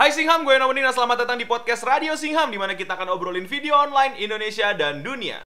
[0.00, 0.96] Hai Singham, gue Nawanina.
[0.96, 5.04] Selamat datang di podcast Radio Singham di mana kita akan obrolin video online Indonesia dan
[5.04, 5.44] dunia.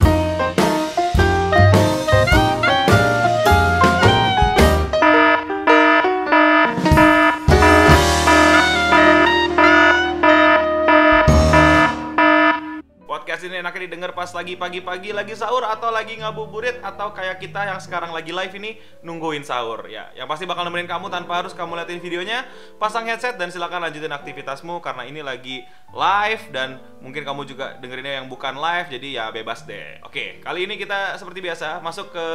[13.44, 17.68] Podcast ini enaknya didengar pas lagi pagi-pagi lagi sahur atau lagi ngabuburit atau kayak kita
[17.68, 20.08] yang sekarang lagi live ini nungguin sahur ya.
[20.16, 22.48] Yang pasti bakal nemenin kamu tanpa harus kamu liatin videonya.
[22.80, 25.60] Pasang headset dan silakan lanjutin aktivitasmu karena ini lagi
[25.92, 30.00] live dan mungkin kamu juga dengerinnya yang bukan live jadi ya bebas deh.
[30.08, 32.26] Oke, kali ini kita seperti biasa masuk ke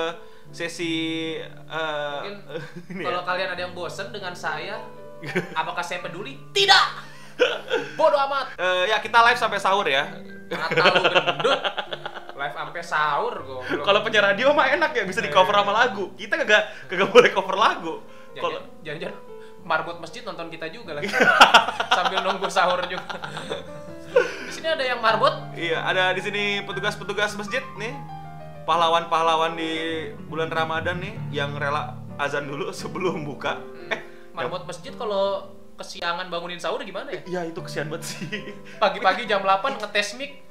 [0.53, 2.37] sesi Mungkin
[2.93, 3.33] ini kalau ya.
[3.33, 4.77] kalian ada yang bosen dengan saya,
[5.57, 6.37] apakah saya peduli?
[6.53, 7.17] Tidak.
[7.95, 8.55] Bodoh amat.
[8.55, 10.07] Eh, ya kita live sampai sahur ya.
[10.49, 11.59] Mata lu gendut.
[12.39, 13.83] Live sampai sahur goblok.
[13.83, 16.15] Kalau penyiar radio mah enak ya bisa di cover sama lagu.
[16.15, 17.93] Kita kagak kagak boleh cover lagu.
[18.35, 19.15] Kalau jangan-jangan
[19.67, 21.11] marbot masjid nonton kita juga lagi.
[21.97, 23.19] Sambil nunggu sahur juga.
[24.47, 25.53] Di sini ada yang marbot.
[25.53, 27.93] Iya, ada di sini petugas-petugas masjid nih.
[28.63, 33.57] Pahlawan-pahlawan di bulan Ramadan nih yang rela azan dulu sebelum buka.
[33.89, 33.99] Eh,
[34.33, 37.39] Marbot masjid kalau kesiangan bangunin sahur gimana ya?
[37.39, 38.27] ya itu kesian banget sih.
[38.83, 40.43] Pagi-pagi jam 8 ngetes mic.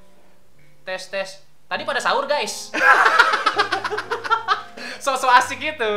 [0.89, 1.45] Tes tes.
[1.69, 2.73] Tadi pada sahur, guys.
[5.05, 5.91] Sosok asik gitu.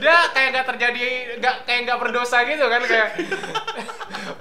[0.00, 1.04] Dia kayak nggak terjadi
[1.38, 3.08] nggak kayak nggak berdosa gitu kan kayak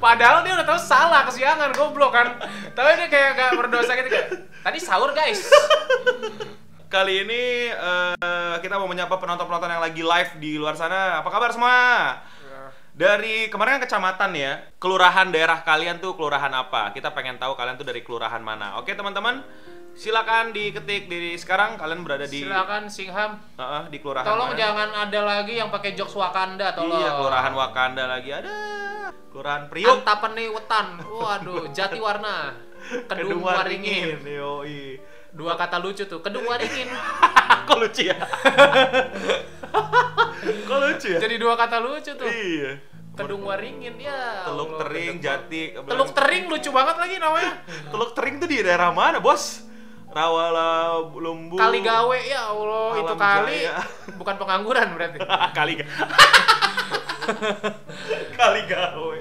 [0.04, 2.40] Padahal dia udah tahu salah kesiangan goblok kan.
[2.72, 4.28] Tapi dia kayak nggak berdosa gitu kayak
[4.64, 5.44] Tadi sahur, guys.
[6.88, 11.20] Kali ini eh, kita mau menyapa penonton-penonton yang lagi live di luar sana.
[11.20, 12.16] Apa kabar semua?
[12.98, 16.90] Dari kemarin kan kecamatan ya, kelurahan daerah kalian tuh kelurahan apa?
[16.98, 18.82] Kita pengen tahu kalian tuh dari kelurahan mana.
[18.82, 19.46] Oke teman-teman,
[19.94, 23.38] silakan diketik di sekarang kalian berada di Silakan Singham.
[23.54, 24.58] Heeh, di kelurahan Tolong mana?
[24.58, 26.98] jangan ada lagi yang pakai jokes Wakanda tolong.
[26.98, 28.54] Iya, kelurahan Wakanda lagi ada.
[29.30, 29.94] Kelurahan Priok.
[30.02, 30.88] Antapen nih wetan.
[31.06, 32.58] Waduh, jati warna.
[33.06, 34.26] Kedung waringin.
[34.26, 34.98] Yoi.
[35.38, 36.26] Dua kata lucu tuh.
[36.26, 36.90] Kedung waringin.
[37.70, 38.18] Kok lucu ya?
[40.68, 41.20] Kok lucu ya?
[41.22, 42.26] Jadi dua kata lucu tuh.
[42.26, 42.97] Iya.
[43.18, 44.46] Kedung waringin ya.
[44.46, 45.74] Teluk Tering, Jati.
[45.74, 47.54] Teluk Tering lucu banget lagi namanya.
[47.92, 49.66] Teluk Tering tuh di daerah mana, Bos?
[50.14, 51.58] Rawala, Lumbu.
[51.58, 53.76] Kali gawe ya Allah itu kali Jaya.
[54.22, 55.18] bukan pengangguran berarti.
[55.58, 55.74] kali
[58.38, 59.20] Kali gawe.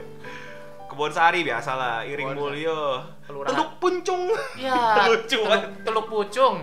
[0.86, 2.80] Kebon Sari biasalah, Iring Kebon Mulyo.
[3.24, 3.50] Kelurahan.
[3.56, 4.22] Teluk Puncung.
[4.60, 5.08] Ya.
[5.08, 5.70] lucu teluk, banget.
[5.82, 6.54] teluk pucung.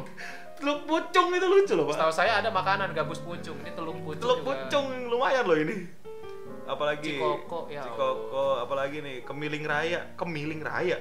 [0.54, 1.94] Teluk Pucung itu lucu loh, Pak.
[1.98, 3.58] Setahu saya ada makanan gabus pucung.
[3.66, 4.22] Ini teluk pucung.
[4.22, 4.50] Teluk juga.
[4.70, 6.03] Pucung lumayan loh ini.
[6.74, 10.98] Apalagi Cikoko, ya Cikoko, apalagi nih Kemiling Raya, Kemiling Raya.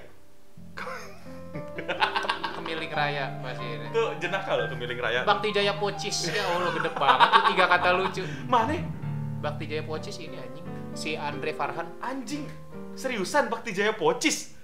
[2.57, 3.87] Kemiling raya masih ini.
[3.93, 5.21] Itu jenaka loh Kemiling Raya.
[5.29, 6.33] Bakti Jaya Pocis.
[6.33, 8.23] Ya Allah gede banget tuh tiga kata lucu.
[8.49, 8.81] Mana?
[9.45, 10.65] Bakti Jaya Pocis ini anjing.
[10.97, 11.89] Si Andre Farhan.
[12.01, 12.49] Anjing.
[12.97, 14.57] Seriusan Bakti Jaya Pocis.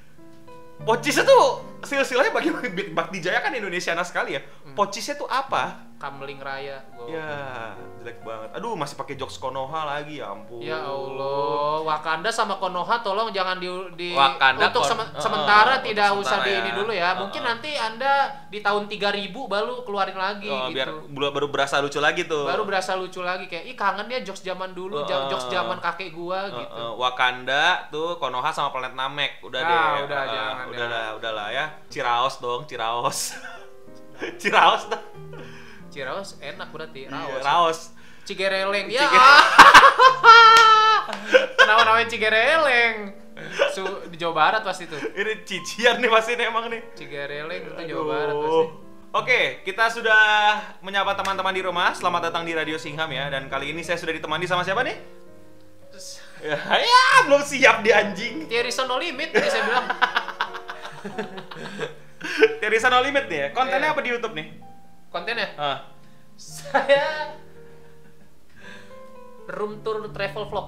[0.78, 1.38] Pocis itu
[1.84, 2.54] silsilahnya bagi
[2.94, 4.40] Bakti Jaya kan Indonesiana sekali ya.
[4.78, 5.90] Pocisnya tuh apa?
[5.98, 6.78] Kamling Raya.
[6.94, 8.54] Gua- Ya, jelek banget.
[8.54, 10.62] Aduh, masih pakai jokes Konoha lagi, ya ampun.
[10.62, 13.66] Ya Allah, Wakanda sama Konoha tolong jangan di,
[13.98, 16.58] di Wakanda, untuk uh, sementara untuk tidak sementara usah di ya.
[16.60, 17.08] ini dulu ya.
[17.10, 17.46] Uh, Mungkin uh.
[17.50, 18.12] nanti Anda
[18.46, 20.78] di tahun 3000 baru keluarin lagi Oh, gitu.
[20.78, 22.46] biar baru, baru berasa lucu lagi tuh.
[22.46, 26.14] Baru berasa lucu lagi kayak ih kangen ya jokes zaman dulu, Uh, jokes zaman kakek
[26.14, 26.78] gua Uh, gitu.
[26.78, 29.42] uh, Wakanda tuh Konoha sama planet Namek.
[29.42, 30.06] Udah Ah, deh.
[30.06, 30.94] udah, Uh, jangan, udah jangan.
[30.94, 31.64] lah, udah lah ya.
[31.88, 33.34] Ciraos dong, Ciraos.
[34.40, 35.02] Ciraos dah.
[35.88, 37.42] Ciraos enak berarti, Iya, Raos.
[37.42, 37.80] Raos.
[38.28, 38.86] Cigereleng.
[38.92, 39.08] Ya.
[41.56, 42.96] Kenapa namanya Cigereleng?
[43.72, 45.00] Su di Jawa Barat pasti tuh.
[45.00, 46.82] Ini cician nih pasti nih emang nih.
[46.92, 47.72] Cigereleng itu.
[47.88, 48.64] Jawa Barat pasti.
[49.08, 50.20] Oke, kita sudah
[50.84, 51.96] menyapa teman-teman di rumah.
[51.96, 53.32] Selamat datang di Radio Singham ya.
[53.32, 54.96] Dan kali ini saya sudah ditemani sama siapa nih?
[55.88, 58.46] Terus, Ya, ya belum siap di anjing.
[58.46, 59.86] Thierry No Limit tadi saya bilang.
[62.60, 63.48] Teresa No Limit nih ya.
[63.52, 63.94] Kontennya Iya.
[63.94, 64.46] apa di YouTube nih?
[65.08, 65.78] Kontennya Ah.
[66.38, 67.34] saya
[69.48, 70.66] room tour travel vlog.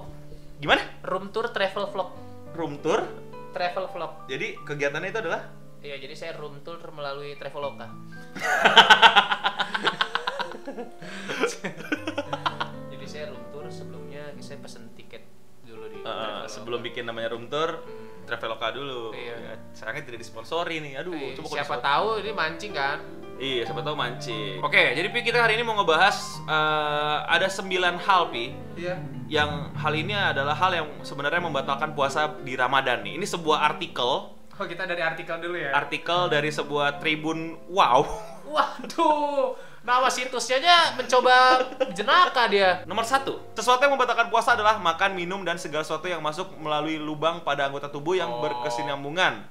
[0.59, 0.81] Gimana?
[1.01, 2.09] Room tour travel vlog.
[2.51, 3.07] Room tour.
[3.51, 4.11] Travel vlog.
[4.27, 5.41] Jadi kegiatannya itu adalah
[5.81, 7.89] Iya, jadi saya room tour melalui Traveloka.
[12.93, 15.25] jadi saya room tour sebelumnya saya pesen tiket
[15.63, 16.47] dulu di eh, Traveloka.
[16.47, 17.81] sebelum bikin namanya room tour,
[18.21, 19.11] Traveloka dulu.
[19.11, 19.35] Iya.
[19.35, 20.93] Ya, sayangnya tidak disponsori nih.
[20.97, 22.97] Aduh, Eh, coba siapa tahu ini mancing kan?
[23.35, 24.61] Iya, siapa tahu mancing.
[24.61, 26.13] Oke, jadi Pi kita hari ini mau ngebahas
[26.43, 27.65] eh, ada 9
[27.97, 28.95] hal Pi Iya.
[29.27, 33.17] yang hal ini adalah hal yang sebenarnya membatalkan puasa di Ramadan nih.
[33.17, 35.73] Ini sebuah artikel, Oh, kita dari artikel dulu ya.
[35.73, 38.05] artikel dari sebuah tribun wow.
[38.45, 41.57] Waduh, Nama situsnya aja mencoba
[41.97, 42.85] jenaka dia.
[42.85, 47.01] Nomor satu, sesuatu yang membatalkan puasa adalah makan, minum, dan segala sesuatu yang masuk melalui
[47.01, 48.45] lubang pada anggota tubuh yang Oh.
[48.45, 49.41] berkesinambungan,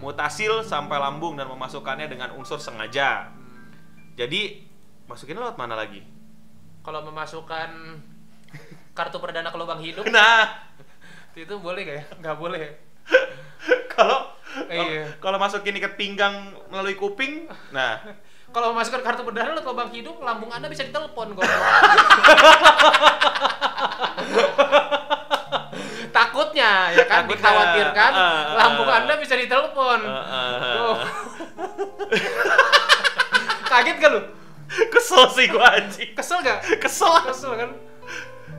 [0.00, 3.28] mutasil sampai lambung dan memasukkannya dengan unsur sengaja.
[4.16, 4.64] Jadi,
[5.04, 6.00] masukin lewat mana lagi?
[6.80, 7.68] Kalau memasukkan
[8.96, 10.64] kartu perdana ke lubang hidung Nah,
[11.36, 12.04] itu boleh gak ya?
[12.24, 12.60] Nggak boleh.
[12.62, 12.72] ya?
[13.92, 14.32] kalau
[14.70, 15.18] Iya.
[15.20, 18.00] kalau masukin ikat pinggang melalui kuping, nah
[18.54, 21.50] Kalau memasukkan kartu perdana ke lubang hidung, lambung Anda bisa ditelepon goblok.
[26.14, 28.86] Takutnya ya kan Takutnya, dikhawatirkan ah, ah, lambung.
[28.86, 30.00] Anda bisa ditelepon.
[30.06, 30.96] eh, eh, Oh.
[33.66, 34.22] Kaget gak lu?
[34.94, 36.14] kesel sih gua anjing.
[36.14, 36.62] Kesel gak?
[36.78, 37.10] Kesel.
[37.26, 37.70] Kesel kan?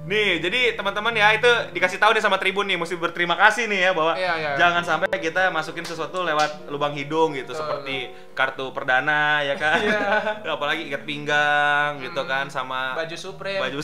[0.06, 3.80] Nih, jadi teman-teman ya itu dikasih tahu nih sama Tribun nih, mesti berterima kasih nih
[3.80, 4.50] ya bahwa Iya, iya.
[4.56, 7.96] jangan sampai kita masukin sesuatu lewat lubang hidung gitu Betul, seperti
[8.32, 9.82] kartu perdana ya kan.
[9.82, 10.02] Iya.
[10.56, 13.58] Apalagi ikat pinggang gitu kan sama Baju Supreme.
[13.60, 13.82] baju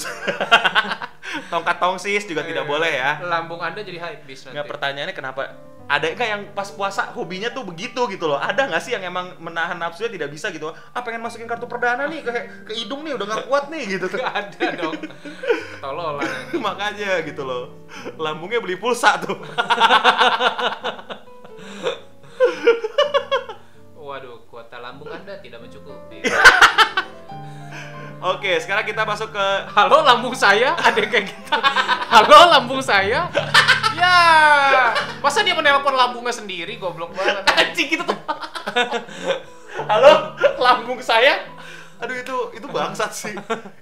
[1.52, 2.70] tongkat tongsis juga tidak Iya.
[2.70, 3.12] boleh ya.
[3.22, 4.54] Lambung Anda jadi hype bis nanti.
[4.54, 5.42] Nggak pertanyaannya kenapa
[5.90, 9.36] ada nggak yang pas puasa hobinya tuh begitu gitu loh ada nggak sih yang emang
[9.44, 12.32] menahan nafsunya tidak bisa gitu ah pengen masukin kartu perdana nih ke
[12.64, 14.96] ke hidung nih udah nggak kuat nih gitu Gak ada dong.
[15.76, 16.28] Ketololan.
[16.66, 17.76] makanya gitu loh
[18.16, 19.36] lambungnya beli pulsa tuh
[24.02, 26.20] Waduh, kuota lambung Anda tidak mencukupi.
[28.20, 31.56] oke sekarang kita masuk ke Halo lambung saya, ada yang kayak gitu.
[32.12, 33.32] Halo lambung saya.
[34.02, 37.46] Ya, masa dia menelpon lambungnya sendiri, goblok banget.
[37.62, 38.18] anjing gitu tuh
[39.88, 41.48] halo lambung saya
[42.02, 43.34] aduh itu itu bangsat sih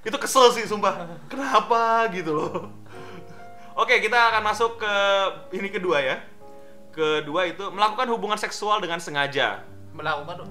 [0.04, 2.70] itu kesel sih sumpah kenapa gitu loh
[3.80, 4.94] oke kita akan masuk ke
[5.56, 6.18] ini kedua ya
[6.92, 10.48] kedua itu melakukan hubungan seksual dengan sengaja Melakukan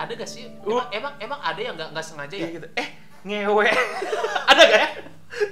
[0.00, 0.48] ada gak sih?
[0.64, 0.80] Uh.
[0.80, 2.40] Emang, emang, emang ada yang nggak nggak sengaja ya?
[2.40, 2.68] Iya gitu.
[2.72, 2.88] Eh,
[3.20, 3.68] ngewe.
[4.50, 4.88] Ada gak ya?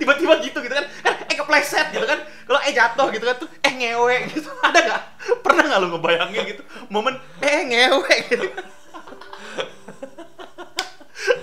[0.01, 0.89] Tiba-tiba gitu gitu kan.
[1.05, 2.19] Kan eh kepleset gitu kan.
[2.27, 4.51] Kalau eh jatuh gitu kan tuh eh ngewe gitu.
[4.67, 5.03] Ada gak?
[5.47, 8.47] Pernah gak lu ngebayangin gitu momen eh ngewe gitu.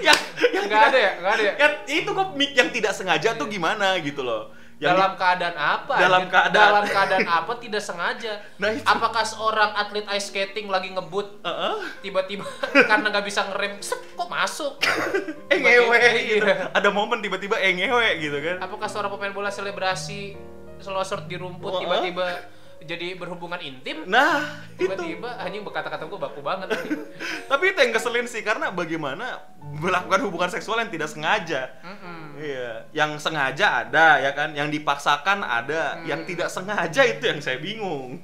[0.05, 0.17] yang
[0.55, 1.11] yang Nggak ada ya?
[1.19, 1.53] Nggak ada ya?
[1.61, 4.49] Yang itu kok yang tidak sengaja tuh gimana gitu loh.
[4.85, 5.93] Yang dalam keadaan apa?
[5.97, 6.31] Dalam anjir?
[6.31, 8.33] keadaan- dalam keadaan apa tidak sengaja?
[8.61, 8.85] Nah, itu.
[8.85, 11.75] Apakah seorang atlet ice skating lagi ngebut Heeh.
[11.99, 12.45] tiba-tiba
[12.89, 13.81] karena nggak bisa ngerem,
[14.13, 14.73] kok masuk?
[15.51, 16.45] eh ngewe gitu.
[16.45, 16.69] iya.
[16.69, 18.61] Ada momen tiba-tiba eh ngewe gitu kan.
[18.61, 20.37] Apakah seorang pemain bola selebrasi
[20.77, 24.05] selosor di rumput Oh, tiba-tiba jadi berhubungan intim?
[24.05, 24.85] Nah, itu.
[24.85, 26.69] Tiba-tiba anjing berkata-kata gue baku banget.
[27.45, 29.41] Tapi itu yang keselin sih karena bagaimana
[29.73, 31.73] melakukan hubungan seksual yang tidak sengaja.
[31.81, 32.14] Mm-mm.
[32.35, 36.03] Iya, yang sengaja ada ya kan, yang dipaksakan ada, Hmm.
[36.05, 38.19] yang tidak sengaja itu yang saya bingung.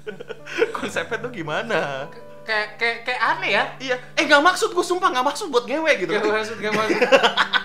[0.76, 2.06] Konsepnya tuh gimana?
[2.40, 3.64] Kayak kayak kayak aneh ya.
[3.78, 6.10] Iya, eh nggak maksud gue sumpah nggak maksud buat ngewe gitu.
[6.10, 7.00] Gak maksud, gak maksud.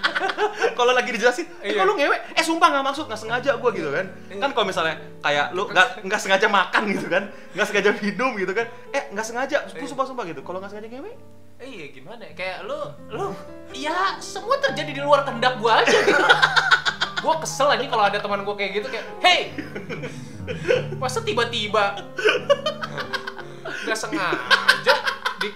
[0.77, 1.79] kalau lagi dijelasin, eh Iya.
[1.81, 4.05] kalau ngewe, eh sumpah nggak maksud nggak sengaja gue gitu kan.
[4.29, 4.41] Iya.
[4.41, 7.23] Kan kalau misalnya kayak lu nggak nggak sengaja makan gitu kan,
[7.55, 9.89] nggak sengaja minum gitu kan, eh nggak sengaja, gue Iya.
[9.89, 10.41] sumpah sumpah gitu.
[10.41, 11.11] Kalau nggak sengaja ngewe,
[11.55, 12.21] Eh, iya gimana?
[12.21, 12.33] ya?
[12.33, 12.79] Kayak lu
[13.09, 13.25] lu
[13.71, 16.23] ya semua terjadi di luar kehendak gua aja gitu.
[17.23, 19.39] gua kesel aja kalau ada teman gua kayak gitu kayak, "Hey,
[20.95, 21.95] masa tiba-tiba
[23.85, 24.95] nggak sengaja
[25.39, 25.49] di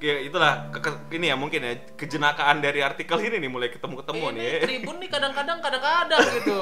[0.00, 4.00] ya itulah ke- ke- ini ya mungkin ya kejenakaan dari artikel ini nih mulai ketemu
[4.00, 4.32] ketemu nih.
[4.32, 4.60] ini ya.
[4.64, 6.60] tribun nih kadang-kadang kadang-kadang gitu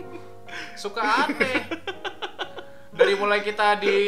[0.82, 1.60] suka aneh
[2.94, 3.98] dari mulai kita di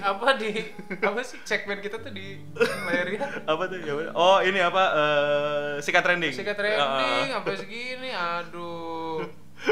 [0.00, 0.56] apa di
[1.04, 3.78] apa sih segmen kita tuh di layarnya apa tuh?
[3.84, 6.32] Ya oh ini apa eh, sikat trending?
[6.32, 9.20] Sikat trending Ah, sampai segini aduh.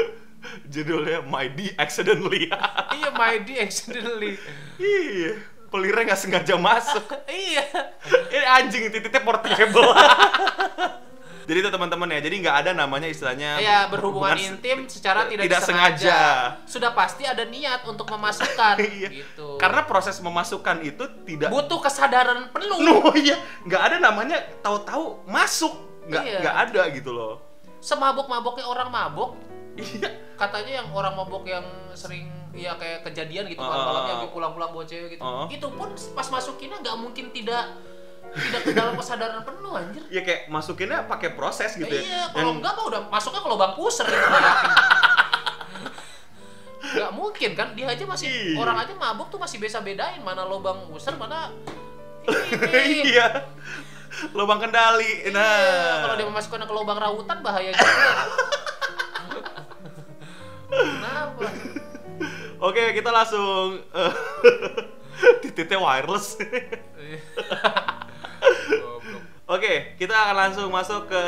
[0.73, 2.47] Judulnya my D accidentally.
[2.95, 4.37] Iya my D accidentally.
[4.77, 5.41] Iya.
[5.73, 7.05] Pelirnya nggak sengaja masuk.
[7.25, 7.65] Iya.
[8.29, 9.89] Ini anjing titiknya portable
[11.45, 15.59] jadi itu teman-teman ya jadi nggak ada namanya istilahnya ya berhubungan intim secara tidak, tidak
[15.61, 15.97] disengaja.
[16.01, 16.19] sengaja.
[16.65, 19.09] sudah pasti ada niat untuk memasukkan Iya.
[19.13, 25.23] gitu karena proses memasukkan itu tidak butuh kesadaran penuh no iya nggak ada namanya tahu-tahu
[25.25, 25.73] masuk
[26.05, 26.37] nggak Iya.
[26.41, 27.41] nggak ada gitu loh
[27.79, 29.37] semabuk-mabuknya orang mabuk
[29.75, 33.67] iya katanya yang orang mabuk yang sering ya kayak kejadian gitu Ah.
[33.67, 35.45] malam-malamnya dia pulang-pulang bawa cewek gitu Ah.
[35.47, 37.63] itu pun pas masukinnya nggak mungkin tidak
[38.35, 40.03] tidak ke dalam kesadaran penuh anjir.
[40.07, 42.03] Ya kayak masukinnya pakai proses gitu ya.
[42.03, 44.27] Iya kalau Yang- enggak mah udah masuknya ke lubang puser gitu
[46.85, 48.55] nggak mungkin kan dia aja masih Iya.
[48.55, 51.49] orang aja mabuk tuh masih bisa bedain mana lubang puser mana
[53.03, 53.49] iya.
[54.31, 55.43] Lubang kendali nah.
[55.43, 57.99] Iya, kalau dia memasukkan ke lubang rautan bahaya juga.
[60.69, 61.45] Kenapa?
[62.61, 64.11] Oke kita langsung eh,
[65.43, 66.39] titiknya wireless.
[66.39, 68.04] Goblok.
[69.45, 71.21] Oke, kita akan langsung masuk ke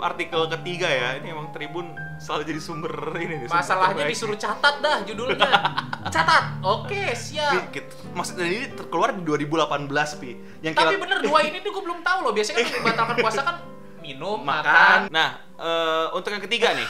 [0.00, 1.20] artikel ketiga ya.
[1.20, 1.84] Ini emang Tribun
[2.16, 3.46] selalu jadi sumber ini nih.
[3.46, 4.12] sumber Masalahnya terbaik.
[4.16, 5.50] disuruh catat dah judulnya.
[6.08, 6.44] Catat.
[6.64, 7.68] Oke, siap.
[7.68, 9.84] kita- Maksudnya ini terkeluar di 2018
[10.16, 10.32] pi.
[10.58, 12.32] Yang Tapi kita- bener dua ini tuh gue belum tahu loh.
[12.32, 13.56] Biasanya kan yang membatalkan puasa kan
[14.00, 14.64] minum, makan.
[14.64, 15.00] makan.
[15.12, 15.28] Nah,
[15.60, 16.88] eh, untuk yang ketiga nih.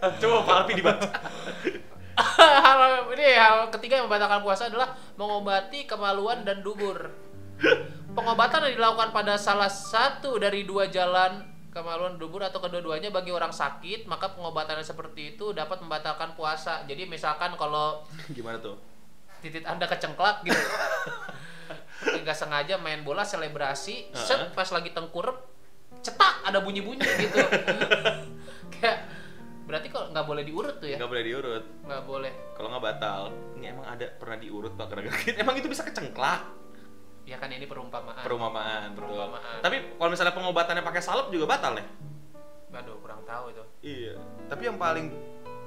[0.24, 1.08] Coba Pak Alpi dibaca.
[2.38, 2.80] hal
[3.12, 7.27] ini hal ketiga yang membatalkan puasa adalah mengobati kemaluan dan dubur.
[8.14, 13.54] Pengobatan yang dilakukan pada salah satu dari dua jalan kemaluan dubur atau kedua-duanya bagi orang
[13.54, 16.82] sakit, maka pengobatan yang seperti itu dapat membatalkan puasa.
[16.88, 18.02] Jadi misalkan kalau
[18.34, 18.74] Gimana tuh?
[19.38, 20.58] titik Anda kecengklak gitu.
[22.26, 25.38] Nggak sengaja main bola selebrasi, set pas lagi tengkurep,
[26.02, 27.38] cetak ada bunyi-bunyi gitu.
[28.74, 29.06] Kayak
[29.68, 30.98] berarti kalau nggak boleh diurut tuh ya?
[30.98, 31.64] Nggak boleh diurut.
[31.86, 32.32] Nggak boleh.
[32.56, 33.20] Kalau nggak batal.
[33.60, 35.14] Ini emang ada pernah diurut Pak gara-gara.
[35.38, 36.42] Emang itu bisa kecengklak.
[37.28, 38.24] Ya kan ini perumpamaan.
[38.24, 39.12] Perumpamaan, betul.
[39.12, 39.60] Perumpamaan.
[39.60, 41.84] Tapi kalau misalnya pengobatannya pakai salep juga batal ya?
[42.72, 43.60] Aduh, kurang tahu itu.
[43.84, 44.16] Iya.
[44.48, 45.12] Tapi yang paling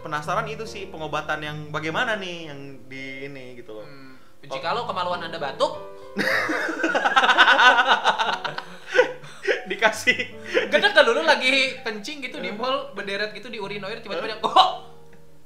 [0.02, 3.86] penasaran itu sih pengobatan yang bagaimana nih yang di ini gitu loh.
[3.86, 4.18] Hmm,
[4.50, 5.78] jikalau kemaluan Anda batuk,
[9.70, 10.18] Dikasih
[10.68, 14.84] gede kan dulu lagi kencing gitu di mall, berderet gitu di urinoir tiba-tiba dia, "Oh!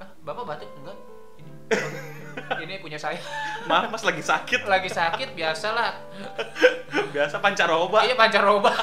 [0.02, 0.98] Ah, Bapak batuk enggak?
[1.38, 1.52] Ini.
[2.62, 3.18] Ini punya saya.
[3.66, 5.98] maaf mas lagi sakit Lagi sakit biasalah.
[7.10, 8.72] biasa pancaroba Iya pancaroba.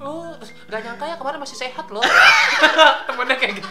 [0.00, 0.32] Oh,
[0.72, 2.00] gak nyangka ya kemarin masih sehat loh.
[3.12, 3.68] temennya kayak gitu.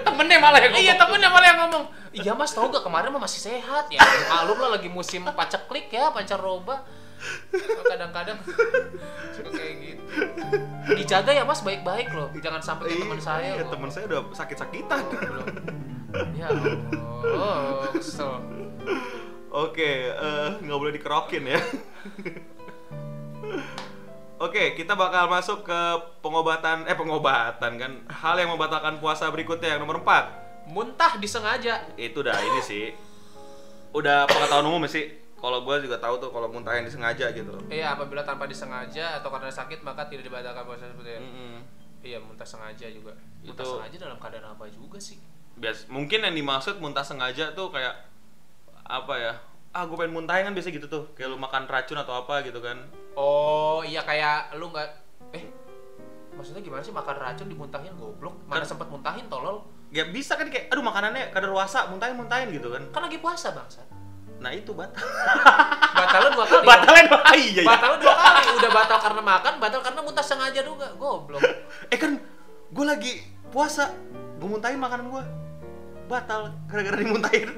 [0.00, 0.88] temennya malah yang ngomong.
[0.88, 1.84] Iya, temennya malah yang ngomong.
[2.16, 4.00] Iya mas, tau gak kemarin mah masih sehat ya.
[4.32, 6.80] Malum lah lagi musim paceklik ya, pancaroba.
[7.84, 8.40] Kadang-kadang
[9.36, 10.02] suka kayak gitu.
[10.96, 12.32] Dijaga ya mas baik-baik loh.
[12.40, 15.46] Jangan sampai kayak teman saya iya, teman saya udah sakit-sakitan Belum.
[16.32, 18.38] Ya Allah, kesel.
[19.50, 21.58] oke eh, nggak boleh dikerokin ya
[24.36, 25.80] Oke, kita bakal masuk ke
[26.20, 31.86] pengobatan eh pengobatan kan hal yang membatalkan puasa berikutnya yang nomor 4 Muntah disengaja.
[31.94, 32.86] itu udah ini sih
[33.90, 37.94] udah pengetahuan umum sih kalau gue juga tahu tuh kalau muntah yang disengaja gitu Iya,
[37.94, 41.22] apabila tanpa disengaja atau karena sakit maka tidak dibatalkan puasa seperti itu.
[41.22, 41.54] Mm-mm.
[42.00, 43.12] Iya, muntah sengaja juga.
[43.40, 45.20] Muntah Itu- sengaja dalam keadaan apa juga sih?
[45.56, 47.94] Bias mungkin yang dimaksud muntah sengaja tuh kayak
[48.82, 49.32] apa ya
[49.70, 52.58] ah gue pengen muntahin kan biasa gitu tuh kayak lu makan racun atau apa gitu
[52.58, 52.78] kan
[53.14, 54.88] Oh, iya kayak lu nggak
[55.30, 55.46] eh
[56.32, 58.34] maksudnya gimana sih makan racun dimuntahin goblok?
[58.44, 59.62] Mana Kan- sempet muntahin tolol?
[59.88, 63.50] ya bisa kan kayak aduh makanannya kadar luasa muntahin muntahin gitu kan Kan lagi puasa,
[63.50, 63.86] Bangsa.
[64.36, 64.98] nah itu batal
[65.96, 66.66] Batalnya dua kali.
[66.66, 67.64] batalnya dua iya ya.
[67.64, 68.42] Batalnya dua kali.
[68.58, 70.86] Udah batal karena makan, batal karena muntah sengaja juga.
[70.94, 71.38] Goblok.
[71.86, 72.18] eh kan
[72.68, 73.94] gue lagi puasa
[74.34, 75.22] gue muntahin makanan gue
[76.04, 77.48] batal gara-gara dimuntahin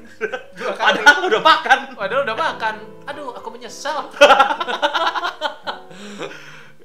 [0.54, 1.02] Dua kali.
[1.02, 2.74] padahal udah makan Padahal udah makan.
[3.08, 4.06] Aduh, aku menyesal.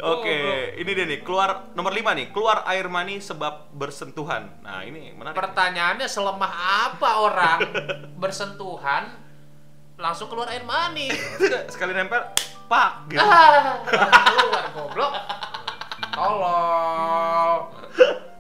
[0.02, 4.50] Oke, Oh, ini dia nih, keluar nomor 5 nih, keluar air mani sebab bersentuhan.
[4.66, 5.38] Nah, ini menarik.
[5.38, 6.54] Pertanyaannya selemah
[6.90, 7.60] apa orang
[8.18, 9.14] bersentuhan
[10.02, 11.06] langsung keluar air mani?
[11.70, 12.18] Sekali nempel,
[12.66, 13.22] pak gitu.
[13.22, 15.14] Ah, keluar goblok.
[16.18, 17.58] Tolol.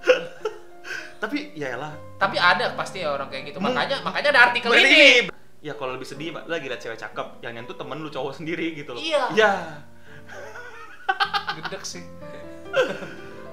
[1.21, 1.93] Tapi ya lah.
[2.17, 3.61] Tapi ada pasti ya orang kayak gitu.
[3.61, 5.29] Mung- Makanya makanya ada artikel ini.
[5.61, 8.73] Ya kalau lebih sedih, Pak, lagi lihat cewek cakep, yang nyentuh temen lu cowok sendiri
[8.73, 8.99] gitu loh.
[8.99, 9.23] Iya.
[9.37, 9.53] Ya.
[11.61, 12.01] Gedek sih.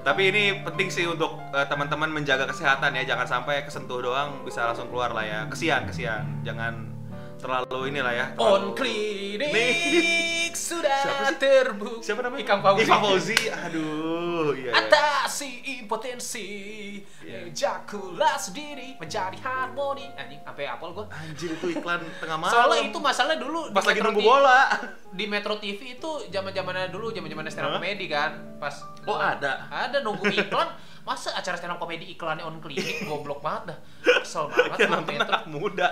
[0.01, 4.65] Tapi ini penting sih untuk eh, teman-teman menjaga kesehatan ya, jangan sampai kesentuh doang bisa
[4.65, 5.39] langsung keluar lah ya.
[5.45, 6.41] Kesian, kesian.
[6.41, 6.89] Jangan
[7.37, 8.25] terlalu inilah ya.
[8.41, 10.38] On terlalu- klinik Nih.
[10.69, 11.37] Sudah Siapa sih?
[11.37, 12.03] terbukti.
[12.05, 12.41] Siapa namanya?
[12.45, 12.81] Ikang Fauzi.
[12.85, 13.37] Ikang Fauzi.
[13.49, 14.69] Aduh, iya.
[14.69, 14.71] iya.
[14.77, 15.49] Atasi
[15.79, 16.47] impotensi,
[17.25, 17.45] Iya.
[17.47, 20.05] ejakulasi diri menjadi harmoni.
[20.13, 21.05] Anjing, sampai apel gua.
[21.09, 22.53] Anjir itu iklan tengah malam.
[22.53, 24.69] Soalnya itu masalah dulu pas lagi nunggu bola.
[25.09, 27.81] Di Metro TV itu zaman-zamannya dulu, zaman-zamannya stand up Hah?
[27.81, 28.31] comedy kan.
[28.57, 29.65] Pas Oh, ada?
[29.67, 30.69] Ada nunggu iklan.
[31.09, 33.77] Masa acara stand up comedy iklannya on klinik goblok banget dah.
[34.21, 35.25] Kesel banget Ya nonton Metro.
[35.25, 35.89] anak muda.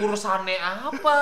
[0.00, 1.16] Urusannya apa?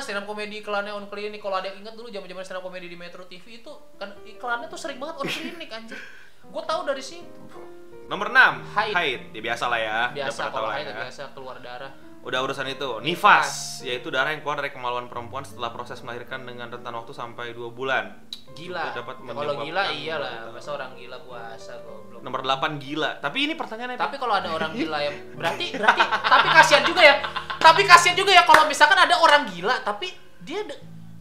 [0.00, 1.44] Stand up comedy iklannya on klinik.
[1.44, 3.68] Kalau ada yang ingat dulu zaman-zaman stand up comedy di Metro TV itu
[4.00, 6.00] kan iklannya tuh sering banget on klinik anjir.
[6.40, 7.60] Gue tahu dari situ.
[8.04, 8.94] Nomor 6, Haid.
[8.96, 9.20] haid.
[9.32, 9.98] Ya biasa lah ya.
[10.12, 10.96] Biasa kalau haid ya.
[11.04, 11.92] biasa keluar darah.
[12.24, 12.88] Udah urusan itu.
[13.04, 17.52] Nifas, yaitu darah yang keluar dari kemaluan perempuan setelah proses melahirkan dengan rentan waktu sampai
[17.52, 18.24] 2 bulan.
[18.56, 18.80] Gila.
[18.88, 20.32] Itu dapat Ya, kalau gila iyalah.
[20.48, 22.24] Masa orang gila puasa goblok.
[22.24, 23.20] Nomor 8 gila.
[23.20, 27.14] Tapi ini pertanyaannya Tapi kalau ada orang gila yang berarti berarti tapi kasihan juga ya.
[27.60, 30.08] Tapi kasihan juga ya kalau misalkan ada orang gila tapi
[30.40, 30.64] dia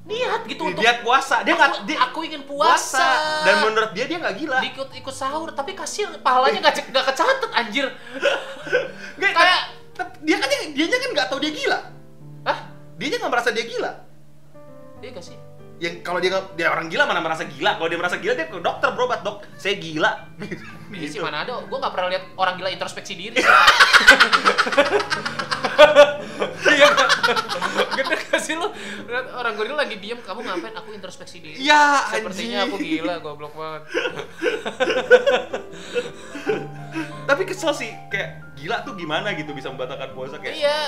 [0.03, 3.07] niat gitu untuk dia puasa, dia aku, nggak dia aku ingin puasa.
[3.47, 4.59] dan menurut dia dia nggak gila.
[4.59, 7.87] ikut ikut sahur tapi kasihan pahalanya nggak nggak kecatet anjir.
[9.23, 9.82] Kayak
[10.23, 11.79] dia kan dia kan nggak tahu dia gila.
[12.43, 12.59] ah
[12.95, 13.91] Dia nggak merasa dia gila.
[14.97, 15.35] iya gak sih?
[15.75, 18.47] yang kalau dia nggak- dia orang gila mana merasa gila kalau dia merasa gila dia
[18.47, 20.11] ke dokter berobat dok saya gila
[20.89, 21.25] Iya sih Gitu.
[21.25, 23.41] mana ada, gue gak pernah lihat orang gila introspeksi diri.
[26.63, 27.09] Iya nggak?
[27.95, 28.69] Gede gak sih lu?
[29.03, 30.73] Lihat orang gila lagi diem, kamu ngapain?
[30.75, 31.57] Aku introspeksi diri.
[31.59, 33.01] ya Sepertinya aku anjing.
[33.01, 33.81] gila, goblok banget.
[37.33, 40.79] tapi kesel sih kayak gila tuh gimana gitu bisa membatalkan puasa kayak Iya,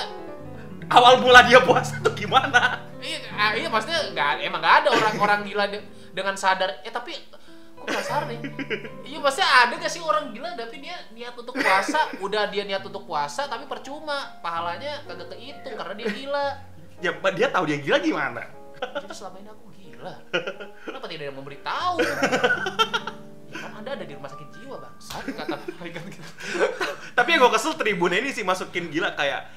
[0.94, 5.40] awal mula dia puasa tuh gimana iya, ah, iya maksudnya nggak, emang nggak ada orang-orang
[5.46, 5.86] gila de-
[6.16, 6.80] dengan sadar.
[6.82, 7.12] Eh tapi
[7.76, 8.40] kok kasar nih?
[9.04, 12.82] Iya maksudnya ada gak sih orang gila tapi dia niat untuk puasa, udah dia niat
[12.82, 16.46] untuk puasa tapi percuma, pahalanya kagak kehitung karena dia gila.
[17.04, 18.42] ya dia tahu dia gila gimana
[18.80, 20.14] Jadi selama ini aku gila.
[20.88, 21.96] Kenapa tidak ada yang memberitahu?
[23.58, 24.94] Kan Anda ada di rumah sakit jiwa, Bang.
[24.98, 26.20] Saya kata mereka gitu.
[27.12, 29.48] tapi yang gue kesel tribun ini sih masukin gila kayak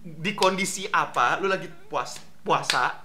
[0.00, 3.00] di kondisi apa lu lagi puas puasa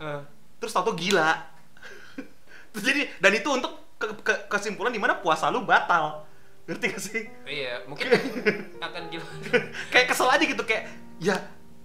[0.57, 1.31] terus tau gila
[2.71, 6.25] Terus jadi dan itu untuk ke- ke- kesimpulan di mana puasa lu batal
[6.63, 8.07] ngerti gak sih Iya, mungkin
[8.85, 9.25] akan gila.
[9.91, 11.35] kayak kesel aja gitu kayak ya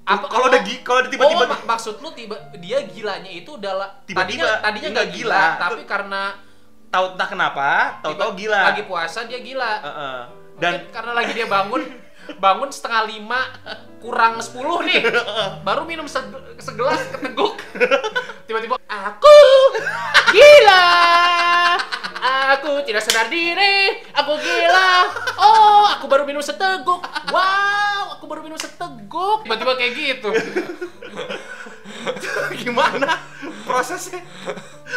[0.02, 4.40] Apa- kalau udah kalau tiba-tiba oh, mak- maksud lu tiba dia gilanya itu adalah Tiba-tiba,
[4.40, 5.44] tadinya tadinya nggak gila, gila.
[5.60, 6.22] tapi karena
[6.88, 7.68] tahu entah kenapa
[8.00, 8.72] tahu-tahu gila.
[8.72, 9.72] lagi puasa dia gila.
[9.84, 10.18] Heeh.
[10.58, 11.82] Dan dan karena lagi dia bangun
[12.44, 13.40] bangun setengah lima
[14.00, 15.04] kurang sepuluh nih.
[15.64, 16.24] Baru minum se-
[16.60, 17.60] segelas keteguk.
[18.48, 19.38] Tiba-tiba aku
[20.32, 20.86] gila.
[22.58, 24.02] Aku tidak sadar diri.
[24.12, 24.90] Aku gila.
[25.38, 27.00] Oh aku baru minum seteguk.
[27.30, 29.44] Wow aku baru minum seteguk.
[29.46, 30.30] Tiba-tiba kayak gitu
[32.60, 33.18] gimana
[33.62, 34.22] prosesnya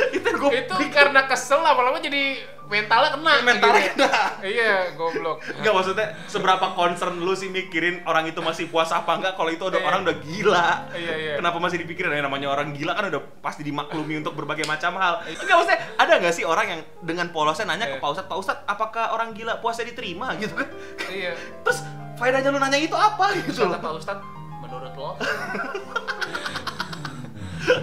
[0.09, 3.99] itu gue itu karena kesel lama-lama jadi mentalnya kena mentalnya gitu.
[3.99, 9.11] kena iya goblok Enggak maksudnya seberapa concern lu sih mikirin orang itu masih puasa apa
[9.13, 9.85] enggak kalau itu udah Iya.
[9.85, 10.69] orang udah gila.
[10.93, 11.33] Iya, iya.
[11.35, 15.19] Kenapa masih dipikirin ya namanya orang gila kan udah pasti dimaklumi untuk berbagai macam hal.
[15.27, 17.99] Enggak maksudnya ada nggak sih orang yang dengan polosnya nanya ke Iya.
[17.99, 20.71] Pak Ustadz, Pak Ustadz apakah orang gila puasa diterima gitu kan?
[21.09, 21.83] iya Terus
[22.15, 23.83] faedahnya lu nanya itu apa gitu kata.
[23.83, 24.23] Pak Ustadz
[24.61, 25.09] menurut lo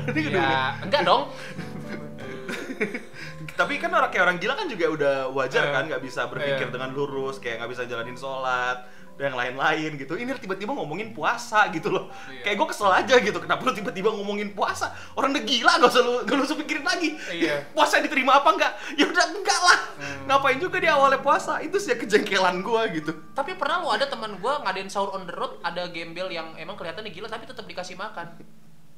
[0.08, 1.22] Ini udah- ya enggak dong
[3.54, 5.72] Tapi kan orang kayak orang gila kan juga udah wajar Eh.
[5.74, 6.72] kan nggak bisa berpikir Iya.
[6.72, 8.86] dengan lurus, kayak nggak bisa jalanin sholat
[9.18, 10.14] dan yang lain-lain gitu.
[10.14, 12.06] Ini tiba-tiba ngomongin puasa gitu loh.
[12.30, 12.46] Iya.
[12.46, 13.34] Kayak gue kesel aja gitu.
[13.36, 14.94] Kenapa lu tiba-tiba ngomongin puasa?
[15.12, 17.18] Orang udah gila gak usah lu gak usah pikirin lagi.
[17.28, 17.66] Iya.
[17.74, 18.72] puasa diterima apa enggak?
[18.94, 19.78] Ya udah enggak lah.
[19.98, 20.22] Hmm.
[20.24, 21.58] Ngapain juga di awalnya puasa?
[21.58, 23.12] Itu sih kejengkelan gue gitu.
[23.34, 26.74] tapi pernah lu ada teman gua ngadain sahur on the road ada gembel yang emang
[26.74, 28.34] kelihatannya gila tapi tetap dikasih makan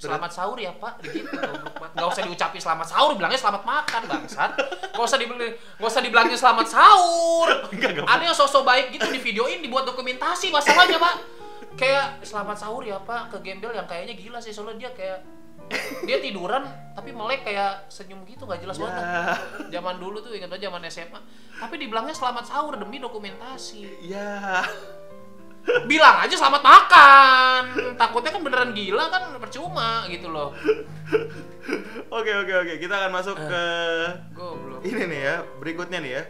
[0.00, 1.92] Selamat sahur ya pak, gitu goblok banget.
[2.00, 4.50] Gak usah diucapin selamat sahur, bilangnya selamat makan bangsat.
[4.96, 7.68] Gak usah dibeli, gak usah dibilangin selamat sahur.
[7.68, 8.08] Enggak.
[8.08, 11.14] Ada yang sosok baik gitu di videoin dibuat dokumentasi masalahnya pak.
[11.76, 15.20] Kayak selamat sahur ya pak ke gembel yang kayaknya gila sih soalnya dia kayak
[16.02, 16.66] dia tiduran
[16.98, 19.04] tapi melek kayak senyum gitu nggak jelas banget.
[19.04, 19.36] Ya.
[19.78, 21.20] Zaman dulu tuh ingat aja zaman SMA.
[21.60, 24.08] Tapi dibilangnya selamat sahur demi dokumentasi.
[24.08, 24.64] Ya.
[25.86, 27.62] Bilang aja selamat makan.
[27.94, 30.56] Takutnya kan beneran gila kan percuma gitu loh.
[32.10, 32.74] Oke oke oke.
[32.80, 33.64] Kita akan masuk ke
[34.34, 34.80] Goblok.
[34.82, 35.36] ini nih ya.
[35.60, 36.22] Berikutnya nih ya.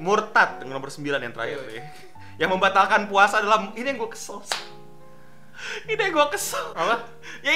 [0.00, 1.82] Murtad nomor 9 yang terakhir nih.
[2.40, 4.40] Yang membatalkan puasa adalah ini yang gue kesel.
[5.84, 6.72] Ini yang gue kesel.
[6.72, 7.04] Apa?
[7.44, 7.52] Ya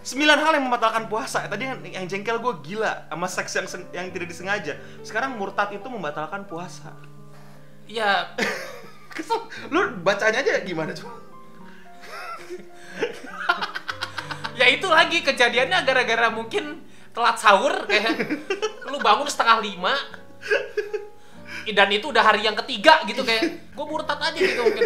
[0.00, 1.44] sembilan hal yang membatalkan puasa.
[1.50, 4.78] Tadi yang, yang jengkel gue gila sama seks yang yang tidak disengaja.
[5.04, 6.94] Sekarang murtad itu membatalkan puasa.
[7.90, 8.30] Ya,
[9.10, 9.40] Kesel.
[9.70, 11.18] Lu bacanya aja gimana coba?
[14.58, 16.84] ya itu lagi kejadiannya gara-gara mungkin
[17.16, 18.12] telat sahur kayak
[18.92, 19.94] lu bangun setengah lima
[21.70, 24.84] dan itu udah hari yang ketiga gitu kayak gue murtad aja gitu mungkin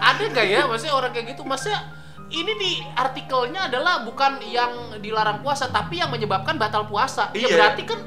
[0.00, 1.92] ada nggak ya maksudnya orang kayak gitu maksudnya
[2.32, 7.52] ini di artikelnya adalah bukan yang dilarang puasa tapi yang menyebabkan batal puasa ya Iya.
[7.52, 8.00] berarti kan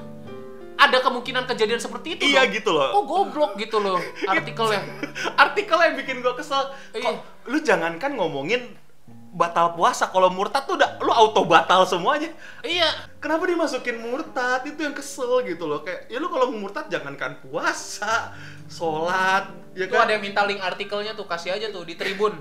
[0.80, 2.56] ada kemungkinan kejadian seperti itu Iya dong.
[2.56, 2.90] gitu loh.
[2.94, 4.00] oh goblok gitu loh
[4.32, 4.80] artikelnya
[5.44, 6.72] Artikel yang bikin gue kesel.
[6.90, 7.12] Kok, Iya.
[7.46, 8.80] lu jangankan ngomongin
[9.30, 12.32] batal puasa kalau murtad tuh udah lu auto batal semuanya.
[12.62, 12.88] iya
[13.20, 14.64] Kenapa dimasukin murtad?
[14.64, 15.84] Itu yang kesel gitu loh.
[15.84, 18.32] Kayak ya lu kalau murtad jangankan puasa,
[18.66, 20.08] sholat, ya Tuh kan?
[20.08, 22.40] ada yang minta link artikelnya tuh kasih aja tuh di Tribun.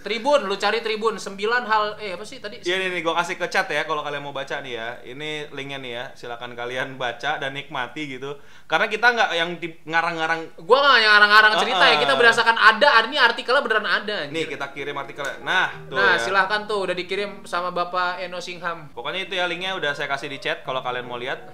[0.00, 2.56] Tribun, lu cari Tribun 9 hal eh apa sih tadi?
[2.64, 4.88] Iya nih, nih gue kasih ke chat ya kalau kalian mau baca nih ya.
[5.04, 6.04] Ini linknya nih ya.
[6.16, 8.40] Silakan kalian baca dan nikmati gitu.
[8.64, 10.56] Karena kita nggak yang di- ngarang-ngarang.
[10.58, 12.00] Gua nggak yang ngarang-ngarang cerita ya, Ah.
[12.00, 14.14] kita berdasarkan ada, ini artikelnya beneran ada.
[14.24, 14.32] anjir.
[14.32, 15.36] Nih kita kirim artikelnya.
[15.44, 16.20] Nah, tuh nah, ya.
[16.20, 18.88] silahkan tuh udah dikirim sama Bapak Eno Singham.
[18.96, 21.44] Pokoknya itu ya linknya udah saya kasih di chat kalau kalian mau lihat.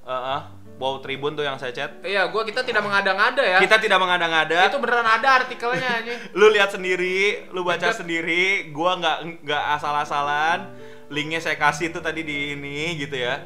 [0.00, 0.40] Heeh.
[0.80, 2.00] wow Tribun tuh yang saya chat.
[2.00, 3.58] Iya, gua kita tidak mengada-ngada ya.
[3.60, 4.72] Kita tidak mengada-ngada.
[4.72, 6.12] Itu beneran ada artikelnya aja.
[6.40, 10.72] lu lihat sendiri, lu baca sendiri, gua nggak nggak asal-asalan.
[11.12, 13.44] Linknya saya kasih tuh tadi di ini gitu ya.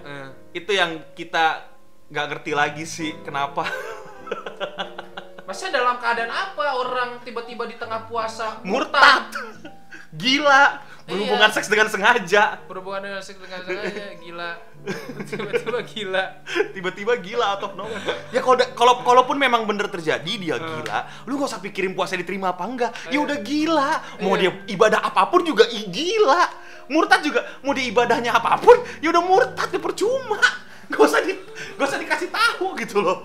[0.54, 1.74] Itu yang kita
[2.14, 3.64] nggak ngerti lagi sih kenapa
[5.44, 9.28] Maksudnya dalam keadaan apa orang tiba-tiba di tengah puasa murtad
[10.20, 11.54] gila berhubungan Iya.
[11.54, 12.64] seks dengan sengaja.
[12.64, 14.50] Berhubungan dengan seks dengan sengaja gila.
[15.28, 16.24] Tiba-tiba gila.
[16.72, 17.84] Tiba-tiba gila atau no.
[18.30, 18.40] Ya
[18.72, 22.92] kalau kalaupun memang bener terjadi dia gila lu gak usah pikirin puasa diterima apa enggak.
[23.08, 23.18] Ya Iya.
[23.20, 23.90] udah gila.
[24.20, 24.48] Mau Iya.
[24.48, 26.42] dia ibadah apa pun juga i- gila.
[26.84, 30.36] Murtad juga mau dia ibadahnya apa pun ya udah murtad ya percuma
[30.84, 31.32] gak usah di
[31.80, 33.24] gak usah dikasih tahu gitu loh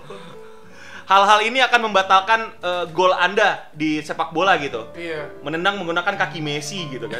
[1.10, 6.38] hal-hal ini akan membatalkan eh, gol anda di sepak bola gitu iya menendang menggunakan kaki
[6.38, 7.18] Messi gitu kan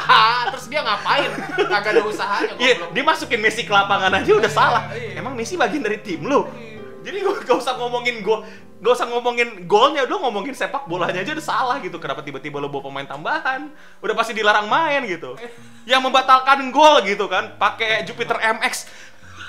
[0.50, 1.28] terus dia ngapain
[1.68, 4.82] kagak ada usahanya Iya, dia masukin Messi ke lapangan aja udah Iya, salah.
[4.96, 5.20] iya.
[5.20, 6.48] Emang Messi bagian dari tim lu?
[6.56, 6.80] Iya.
[7.04, 8.40] Jadi gak, gak usah ngomongin gol,
[8.80, 12.00] gak usah ngomongin golnya, udah ngomongin sepak bolanya aja udah salah gitu.
[12.00, 13.70] Kenapa tiba-tiba lo bawa pemain tambahan?
[14.02, 15.38] Udah pasti dilarang main gitu.
[15.86, 18.90] Yang membatalkan gol gitu kan, pakai Jupiter MX.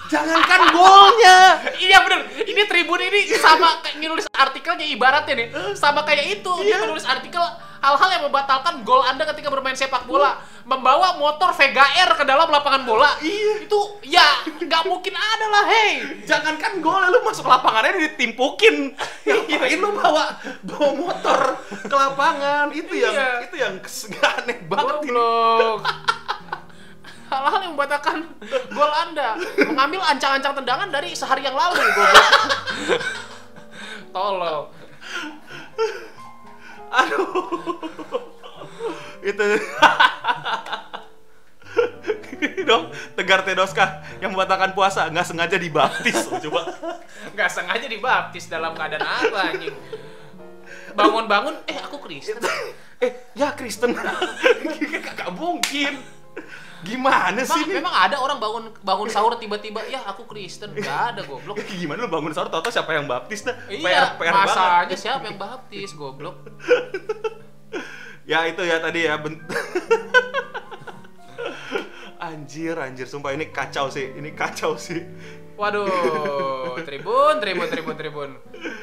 [0.08, 1.38] Jangankan golnya.
[1.76, 6.78] Iya bener, ini Tribun ini sama kayak nulis artikelnya ibaratnya nih sama kayak itu dia
[6.78, 6.86] Iya.
[6.86, 7.44] menulis artikel
[7.78, 12.50] hal-hal yang membatalkan gol anda ketika bermain sepak bola membawa motor Vega R ke dalam
[12.50, 13.64] lapangan bola Iya.
[13.64, 15.92] itu ya nggak mungkin ada lah hei
[16.24, 18.92] Jangankan golnya lu masuk lapangannya ditimpukin.
[19.24, 21.40] Ngapain lu bawa bawa motor
[21.84, 22.66] ke lapangan?
[22.72, 23.30] Itu yang Iya.
[23.48, 23.74] itu yang
[24.24, 25.16] aneh banget ini.
[27.28, 28.28] hal-hal yang membatalkan
[28.72, 29.36] gol anda
[29.68, 32.28] mengambil ancang-ancang tendangan dari sehari yang lalu goblok
[34.16, 34.60] tolol
[36.88, 37.20] Aduh.
[39.20, 39.46] itu.
[42.68, 45.12] Dong tegar tedoska yang membatalkan puasa.
[45.12, 46.62] Nggak sengaja dibaptis loh, coba.
[47.34, 49.76] Nggak sengaja dibaptis dalam keadaan apa anjing?
[50.96, 52.40] Bangun-bangun eh aku Kristen.
[53.04, 53.94] Eh ya Kristen.
[55.18, 56.02] Gak mungkin
[56.86, 57.80] gimana sih ini?
[57.82, 60.74] memang ada orang bangun bangun sahur tiba-tiba ya aku Kristen.
[60.74, 61.58] Nggak ada goblok.
[61.82, 62.50] Gimana lu bangun sahur?
[62.50, 63.56] Tau siapa yang baptis dah?
[63.66, 64.50] Iya PR, PR banget.
[64.54, 66.38] masanya siapa yang baptis goblok.
[68.28, 69.40] Ya itu ya tadi ya ben-
[72.28, 75.00] anjir anjir sumpah ini kacau sih ini kacau sih.
[75.56, 78.30] Waduh tribun tribun tribun tribun.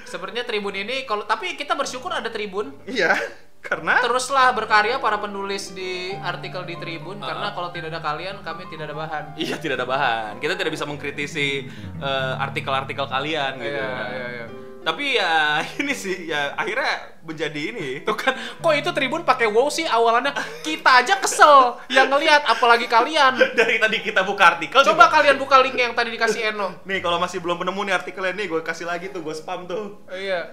[0.09, 2.73] Sepertinya tribun ini kalau tapi kita bersyukur ada tribun.
[2.89, 3.21] Iya
[3.65, 7.27] karena teruslah berkarya para penulis di artikel di tribun Ah.
[7.27, 10.33] karena kalau tidak ada kalian kami tidak ada bahan Iya tidak ada bahan.
[10.37, 11.65] Kita tidak bisa mengkritisi
[11.99, 13.73] eh, artikel-artikel kalian gitu.
[13.75, 14.47] Iya, iya, iya.
[14.85, 15.33] Tapi ya
[15.81, 17.89] ini sih ya akhirnya menjadi ini.
[18.01, 22.85] Tuh kan, kok itu Tribun pakai wow sih awalannya kita aja kesel yang ngelihat apalagi
[22.85, 23.33] kalian.
[23.59, 26.85] Dari tadi kita buka artikel Coba juga- kalian buka link yang tadi dikasih Eno.
[26.85, 30.05] nih kalau masih belum penemu nih artikelnya nih gue kasih lagi tuh gue spam tuh.
[30.07, 30.53] Iya.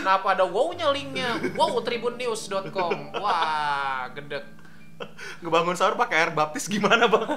[0.00, 1.36] Kenapa ada wow-nya linknya?
[1.54, 3.20] Wow tribunnews.com.
[3.20, 4.56] Wah, gedek.
[5.44, 7.28] Ngebangun sahur pakai air baptis gimana bang?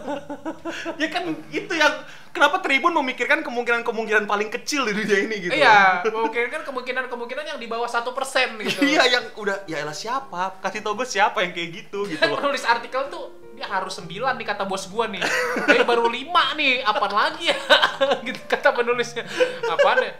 [0.95, 1.91] ya kan itu yang
[2.31, 5.59] kenapa Tribun memikirkan kemungkinan-kemungkinan paling kecil di dunia ini gitu.
[5.59, 8.79] Iya, mungkin kan kemungkinan-kemungkinan yang di bawah satu persen gitu.
[8.79, 10.63] Iya yang udah ya elah siapa?
[10.63, 12.39] Kasih tau gue siapa yang kayak gitu gitu loh.
[12.39, 13.27] Penulis artikel tuh
[13.59, 15.19] dia harus 9 nih kata bos gua nih.
[15.67, 17.57] Tapi baru 5 nih, apaan lagi ya?
[18.31, 19.27] gitu kata penulisnya.
[19.67, 20.13] Apaan ya?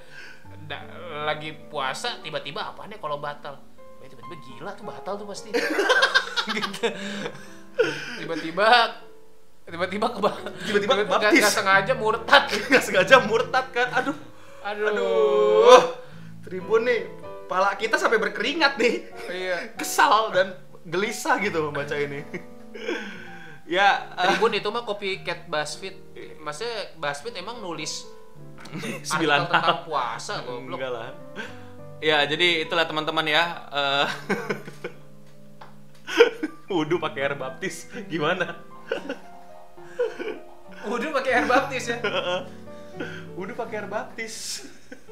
[0.67, 3.57] Da- lagi puasa tiba-tiba apaan ya kalau batal?
[3.99, 5.49] Ya, tiba-tiba gila tuh batal tuh pasti.
[6.55, 6.85] gitu.
[8.21, 8.67] Tiba-tiba
[9.69, 10.31] tiba-tiba keba
[10.65, 12.49] Tiba-tiba nggak sengaja murtad.
[12.69, 13.89] Nggak sengaja murtad kan?
[14.01, 14.17] Aduh.
[14.65, 14.85] Aduh.
[14.91, 15.81] Aduh,
[16.43, 17.07] Tribun nih,
[17.47, 18.95] pala kita sampai berkeringat nih.
[19.29, 19.57] Iya.
[19.79, 20.47] Kesal dan
[20.83, 22.25] gelisah gitu membaca ini.
[23.69, 25.95] ya, eh, Tribun itu mah copycat BuzzFeed.
[26.43, 28.18] Maksudnya BuzzFeed emang nulis
[29.03, 30.77] sembilan tentang puasa goblok.
[30.77, 31.09] Enggak lah.
[31.99, 33.43] Ya, jadi itulah teman-teman ya.
[33.75, 34.07] eh,
[36.73, 38.55] Wudhu pakai air baptis, gimana?
[40.85, 41.97] Wudhu pakai air baptis ya.
[43.37, 44.35] Wudhu pakai air baptis.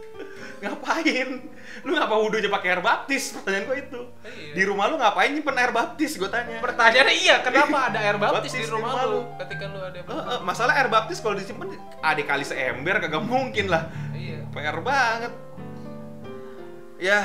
[0.57, 1.29] ngapain?
[1.85, 3.31] Lu ngapa wudhu aja pakai air baptis?
[3.31, 4.01] Pertanyaan gua itu.
[4.25, 4.53] Iya.
[4.57, 6.17] Di rumah lu ngapain nyimpen air baptis?
[6.17, 6.57] Gua tanya.
[6.59, 9.11] Pertanyaannya iya, kenapa ada air baptis, Baptis di di rumah rumah lu?
[9.13, 9.21] lu?
[9.37, 11.67] Ketika lu ada Eh, eh, masalah air baptis kalau disimpan
[12.01, 13.87] adik kali seember kagak mungkin lah.
[14.11, 14.41] Iya.
[14.49, 15.33] PR banget.
[16.97, 17.21] Ya,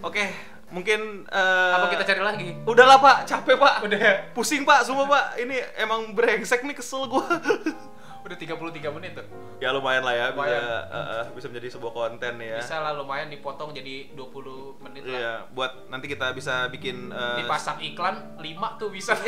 [0.00, 0.24] oke.
[0.66, 2.48] Mungkin eh, Apa kita cari lagi?
[2.66, 3.74] Udahlah Pak, capek Pak.
[3.86, 4.00] Udah.
[4.34, 5.38] Pusing Pak, semua Pak.
[5.38, 7.22] Ini emang brengsek nih kesel gua.
[8.26, 9.22] Udah 33 menit tuh.
[9.62, 10.62] ya lumayan lah ya, bisa Lumayan.
[10.90, 12.58] eh, eh, bisa menjadi sebuah konten ya.
[12.58, 15.14] Bisa lah lumayan dipotong jadi 20 menit lah.
[15.14, 19.14] Iya, buat nanti kita bisa bikin eh, Dipasang iklan 5 tuh bisa.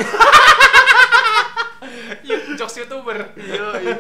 [2.28, 3.34] Yuk, jokes YouTuber.
[3.38, 3.96] Iya, iya.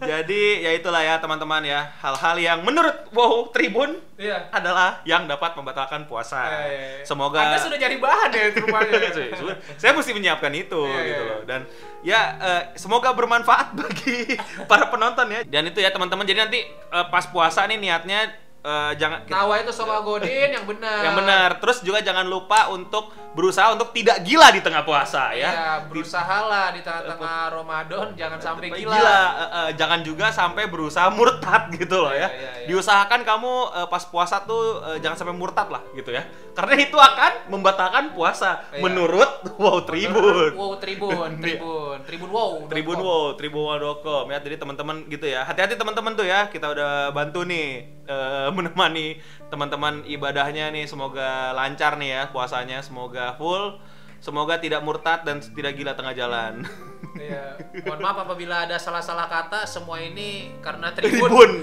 [0.00, 4.52] Jadi ya itulah ya teman-teman ya hal-hal yang menurut wow Tribun Iya.
[4.52, 6.44] adalah yang dapat membatalkan puasa.
[6.44, 7.04] Iya, iya, iya.
[7.08, 8.44] Semoga Anda sudah jadi bahan ya.
[8.52, 9.56] Sudah.
[9.80, 11.60] saya mesti menyiapkan itu Iya, gitu iya, loh dan
[12.00, 14.36] ya eh, semoga bermanfaat bagi
[14.68, 18.28] para penonton ya dan itu ya teman-teman jadi nanti eh, pas puasa nih niatnya
[18.60, 21.00] eh, jangan Tawa itu sama Godin yang benar.
[21.02, 25.50] yang benar terus juga jangan lupa untuk berusaha untuk tidak gila di tengah puasa ya
[25.50, 28.98] Ya, berusaha lah di tengah-tengah Ramadan jangan sampai Sampai gila.
[28.98, 32.26] eh, eh, jangan juga sampai berusaha murtad gitu loh ya.
[32.26, 32.66] Iya, iya, iya.
[32.66, 36.26] Diusahakan kamu eh, pas puasa tuh eh, jangan sampai murtad lah gitu ya.
[36.50, 38.82] Karena itu akan membatalkan puasa Iya.
[38.82, 40.50] menurut Wow Tribun.
[40.52, 42.50] Wow, Tribun, Tribun, Tribun Wow.
[42.66, 44.38] Tribun Wow, tribunwow.com ya.
[44.40, 45.46] Jadi teman-teman gitu ya.
[45.46, 46.50] Hati-hati teman-teman tuh ya.
[46.50, 50.90] Kita udah bantu nih eh, menemani teman-teman ibadahnya nih.
[50.90, 52.82] Semoga lancar nih ya puasanya.
[52.82, 53.78] Semoga full.
[54.20, 56.54] Semoga tidak murtad dan tidak gila tengah jalan.
[57.10, 57.58] Iya.
[57.90, 61.26] Mohon maaf apabila ada salah-salah kata, semua ini karena Tribun.
[61.26, 61.50] Tribun.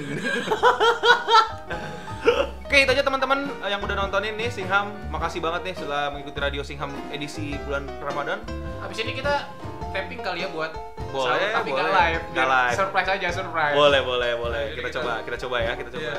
[2.67, 4.91] Oke, itu aja teman-teman eh, yang udah nontonin nih Singham.
[5.07, 8.43] Makasih banget nih sudah mengikuti Radio Singham edisi bulan Ramadan.
[8.83, 9.47] Habis ini kita
[9.99, 10.71] tapping kali ya buat
[11.07, 11.89] Boleh, sahur, tapi boleh.
[11.89, 12.23] live.
[12.31, 12.75] Biar live.
[12.75, 13.73] Surprise aja, surprise.
[13.73, 14.63] Boleh, boleh, boleh.
[14.65, 16.03] Jadi Kita kita- coba, kita coba ya, kita coba.
[16.03, 16.15] Iya.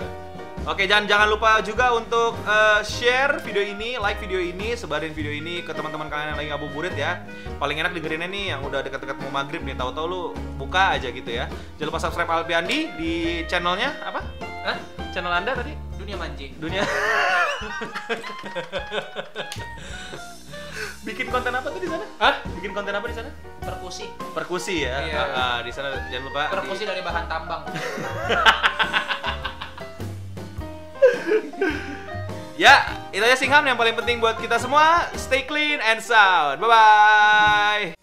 [0.66, 5.30] Oke, jangan jangan lupa juga untuk eh, share video ini, like video ini, sebarin video
[5.30, 7.24] ini ke teman-teman kalian yang lagi ngabuburit ya.
[7.56, 10.20] Paling enak dengerinnya nih yang udah dekat-dekat mau maghrib nih, tahu-tahu lu
[10.56, 11.48] buka aja gitu ya.
[11.76, 13.12] Jangan lupa subscribe Alpiandi di
[13.44, 14.20] channelnya apa?
[14.62, 14.76] Hah?
[15.08, 15.72] Channel Anda tadi?
[15.96, 16.46] Dunia manji.
[16.54, 16.82] dunia
[21.08, 22.34] bikin konten apa tuh di sana Hah?
[22.52, 24.04] bikin konten apa di sana Perkusi.
[24.32, 25.16] perkusi ya Iya.
[25.18, 27.62] Ah, ah, di sana jangan lupa di- Perkusi dari bahan tambang.
[32.58, 32.74] ya
[33.08, 37.97] itu aja singham yang paling penting buat kita semua stay clean and sound bye bye